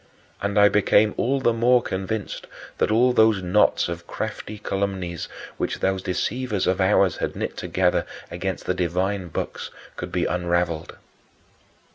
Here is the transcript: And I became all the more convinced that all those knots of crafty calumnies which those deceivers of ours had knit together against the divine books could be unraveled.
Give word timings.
And 0.41 0.57
I 0.57 0.67
became 0.67 1.13
all 1.15 1.39
the 1.39 1.53
more 1.53 1.79
convinced 1.83 2.47
that 2.79 2.89
all 2.89 3.13
those 3.13 3.43
knots 3.43 3.87
of 3.87 4.07
crafty 4.07 4.57
calumnies 4.57 5.27
which 5.57 5.79
those 5.79 6.01
deceivers 6.01 6.65
of 6.65 6.81
ours 6.81 7.17
had 7.17 7.35
knit 7.35 7.55
together 7.55 8.07
against 8.31 8.65
the 8.65 8.73
divine 8.73 9.27
books 9.27 9.69
could 9.97 10.11
be 10.11 10.25
unraveled. 10.25 10.97